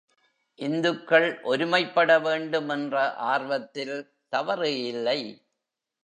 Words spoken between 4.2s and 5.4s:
தவறு இல்லை.